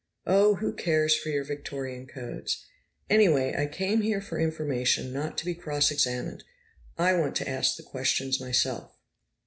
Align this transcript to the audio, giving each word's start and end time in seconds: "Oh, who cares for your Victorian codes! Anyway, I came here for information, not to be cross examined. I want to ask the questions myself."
"Oh, 0.25 0.55
who 0.55 0.73
cares 0.73 1.15
for 1.15 1.29
your 1.29 1.43
Victorian 1.43 2.07
codes! 2.07 2.65
Anyway, 3.07 3.53
I 3.55 3.67
came 3.67 4.01
here 4.01 4.19
for 4.19 4.39
information, 4.39 5.13
not 5.13 5.37
to 5.37 5.45
be 5.45 5.53
cross 5.53 5.91
examined. 5.91 6.43
I 6.97 7.13
want 7.13 7.35
to 7.35 7.47
ask 7.47 7.75
the 7.75 7.83
questions 7.83 8.41
myself." 8.41 8.95